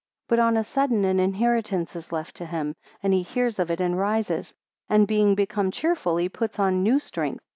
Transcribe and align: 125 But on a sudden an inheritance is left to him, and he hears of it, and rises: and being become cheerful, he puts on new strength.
125 0.29 0.35
But 0.35 0.47
on 0.47 0.57
a 0.59 0.63
sudden 0.63 1.05
an 1.05 1.19
inheritance 1.19 1.95
is 1.95 2.11
left 2.11 2.33
to 2.37 2.47
him, 2.47 2.75
and 3.03 3.13
he 3.13 3.21
hears 3.21 3.59
of 3.59 3.69
it, 3.69 3.79
and 3.79 3.99
rises: 3.99 4.55
and 4.89 5.05
being 5.05 5.35
become 5.35 5.69
cheerful, 5.69 6.17
he 6.17 6.27
puts 6.27 6.57
on 6.57 6.81
new 6.81 6.97
strength. 6.97 7.45